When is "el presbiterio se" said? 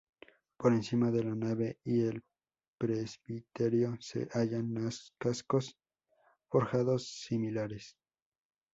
2.07-4.27